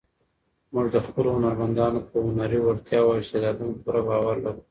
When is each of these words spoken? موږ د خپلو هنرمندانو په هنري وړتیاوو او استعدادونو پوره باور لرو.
موږ 0.73 0.87
د 0.95 0.97
خپلو 1.05 1.29
هنرمندانو 1.37 1.99
په 2.09 2.17
هنري 2.27 2.59
وړتیاوو 2.61 3.11
او 3.15 3.21
استعدادونو 3.23 3.79
پوره 3.83 4.01
باور 4.07 4.35
لرو. 4.45 4.59